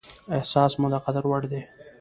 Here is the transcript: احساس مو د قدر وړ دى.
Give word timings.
احساس 0.37 0.71
مو 0.79 0.87
د 0.93 0.95
قدر 1.05 1.23
وړ 1.29 1.43
دى. 1.51 1.61